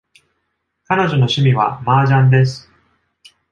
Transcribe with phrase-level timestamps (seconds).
[0.87, 2.67] 彼女の趣味は麻雀です。